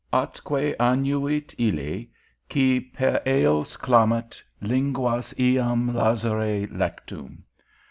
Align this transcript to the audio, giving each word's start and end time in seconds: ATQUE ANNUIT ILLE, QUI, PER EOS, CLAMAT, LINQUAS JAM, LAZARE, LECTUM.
ATQUE 0.11 0.73
ANNUIT 0.79 1.53
ILLE, 1.59 2.05
QUI, 2.49 2.79
PER 2.91 3.21
EOS, 3.27 3.77
CLAMAT, 3.77 4.41
LINQUAS 4.59 5.35
JAM, 5.37 5.95
LAZARE, 5.95 6.65
LECTUM. 6.71 7.43